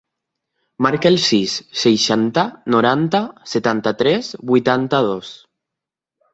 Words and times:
Marca 0.85 1.09
el 1.09 1.17
sis, 1.25 1.53
seixanta, 1.81 2.47
noranta, 2.77 3.23
setanta-tres, 3.55 4.33
vuitanta-dos. 4.55 5.39